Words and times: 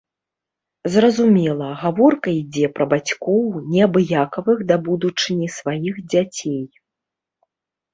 Зразумела, 0.95 1.67
гаворка 1.81 2.29
ідзе 2.41 2.65
пра 2.79 2.89
бацькоў, 2.95 3.45
неабыякавых 3.77 4.67
да 4.75 4.83
будучыні 4.91 5.47
сваіх 5.61 6.05
дзяцей. 6.13 6.63